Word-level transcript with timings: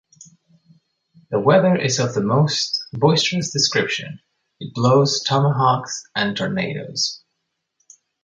The 1.29 1.39
weather 1.39 1.75
is 1.75 1.99
of 1.99 2.15
the 2.15 2.23
most 2.23 2.87
boisterous 2.91 3.51
description; 3.53 4.19
it 4.59 4.73
blows 4.73 5.21
tomahawks 5.21 6.05
and 6.15 6.35
tornadoes. 6.35 7.21